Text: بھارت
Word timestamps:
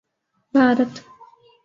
بھارت 0.53 0.93